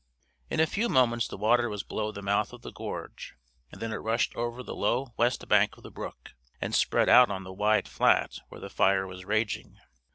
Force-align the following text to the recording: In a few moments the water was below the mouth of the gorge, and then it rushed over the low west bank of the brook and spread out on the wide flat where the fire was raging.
In 0.49 0.59
a 0.59 0.65
few 0.65 0.89
moments 0.89 1.27
the 1.27 1.37
water 1.37 1.69
was 1.69 1.83
below 1.83 2.11
the 2.11 2.23
mouth 2.23 2.53
of 2.53 2.63
the 2.63 2.71
gorge, 2.71 3.35
and 3.71 3.79
then 3.79 3.93
it 3.93 3.97
rushed 3.97 4.35
over 4.35 4.63
the 4.63 4.75
low 4.75 5.13
west 5.15 5.47
bank 5.47 5.77
of 5.77 5.83
the 5.83 5.91
brook 5.91 6.31
and 6.59 6.73
spread 6.73 7.07
out 7.07 7.29
on 7.29 7.43
the 7.43 7.53
wide 7.53 7.87
flat 7.87 8.39
where 8.49 8.59
the 8.59 8.67
fire 8.67 9.05
was 9.05 9.25
raging. 9.25 9.77